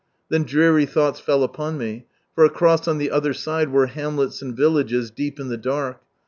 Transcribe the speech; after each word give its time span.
Then 0.29 0.45
dreary 0.45 0.87
thoughts 0.87 1.19
fell 1.19 1.43
upon 1.43 1.77
me; 1.77 2.07
for 2.33 2.43
across 2.43 2.87
on 2.87 2.97
the 2.97 3.11
other 3.11 3.35
side 3.35 3.71
were 3.71 3.85
hamlets 3.85 4.41
and 4.41 4.57
villages 4.57 5.11
deep 5.11 5.39
in 5.39 5.49
the 5.49 5.57
dark. 5.57 6.01